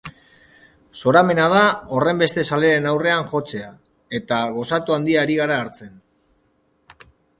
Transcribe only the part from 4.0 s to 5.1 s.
eta gozatu